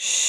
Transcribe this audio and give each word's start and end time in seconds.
Shh. 0.00 0.27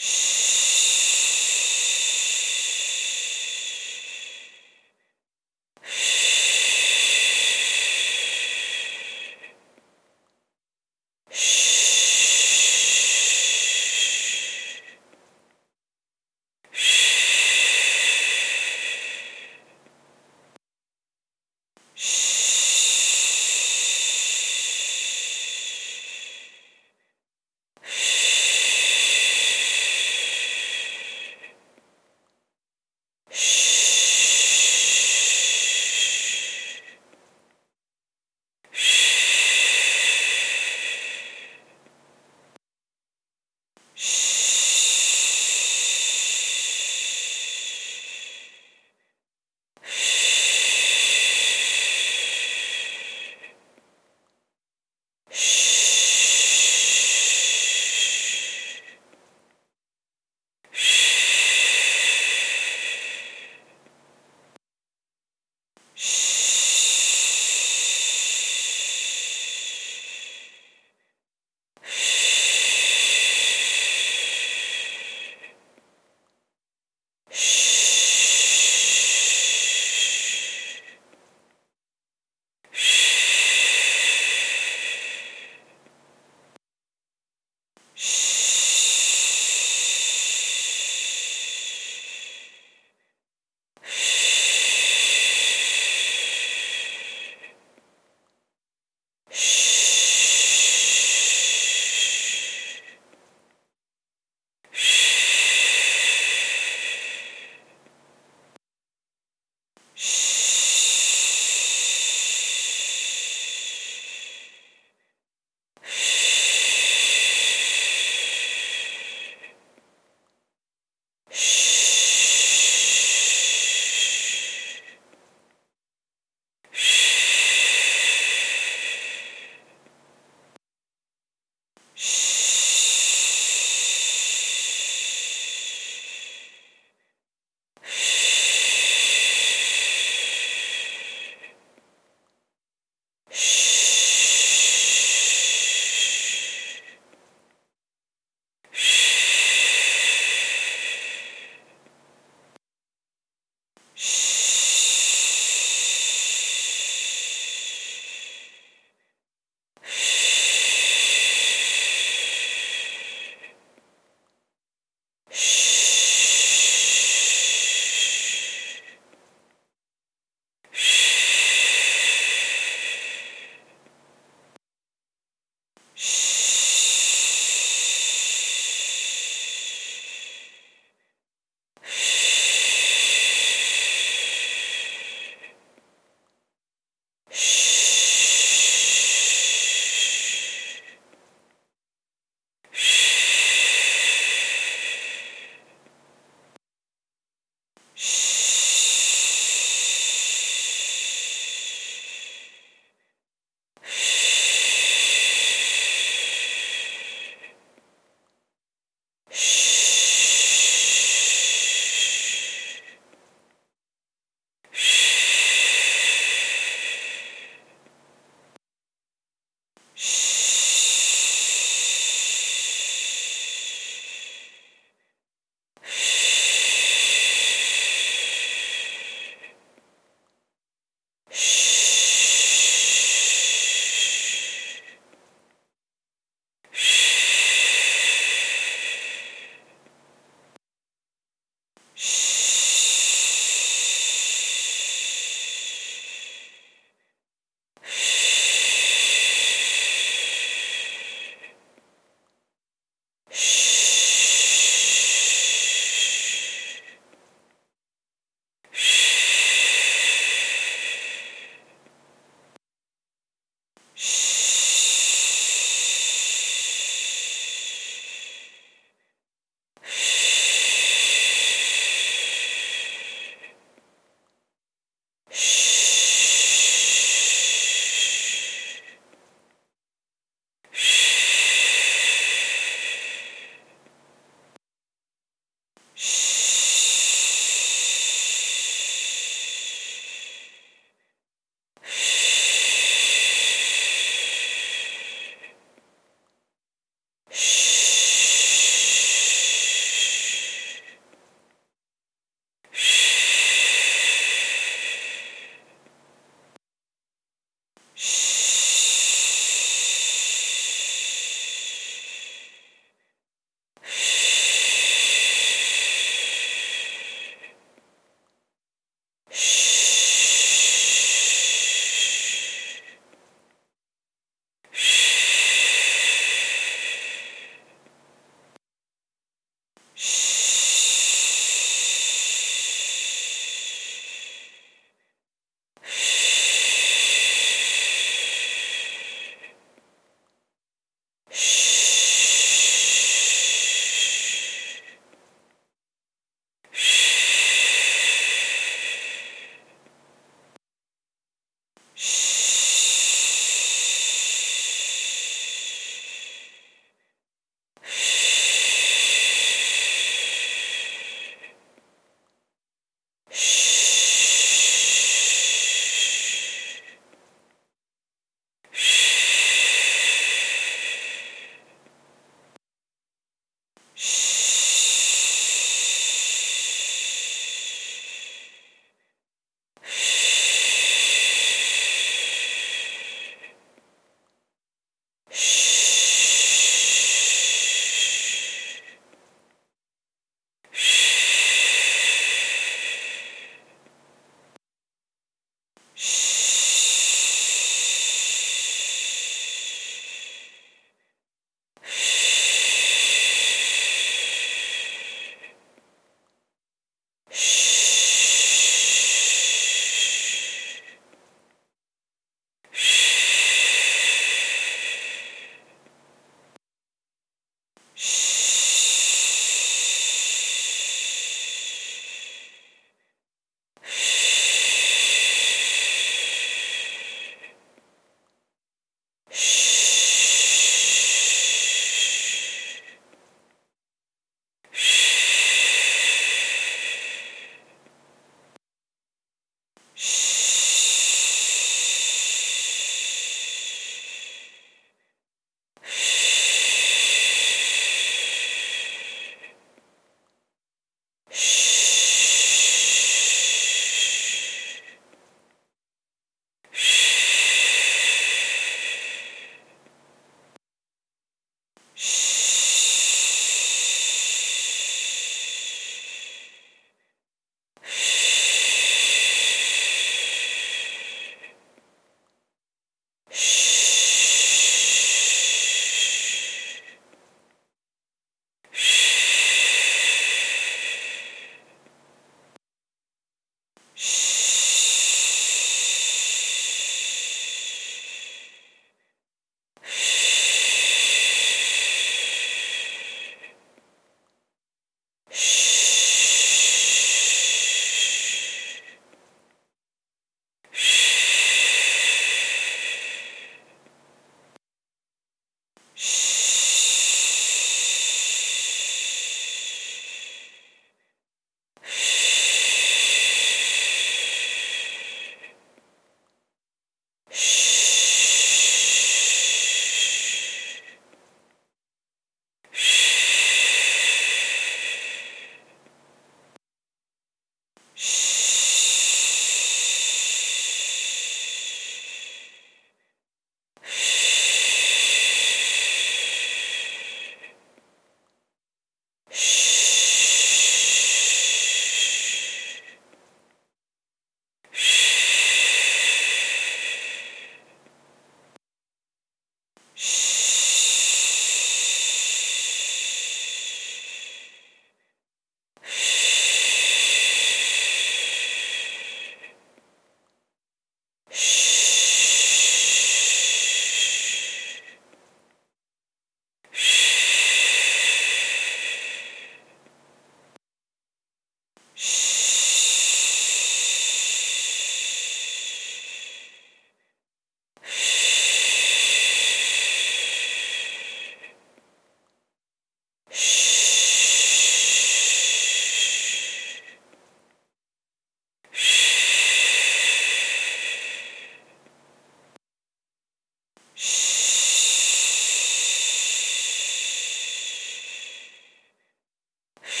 Shh. 0.00 0.37